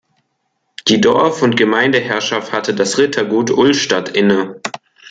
[0.87, 4.59] Die Dorf- und Gemeindeherrschaft hatte das Rittergut Ullstadt inne.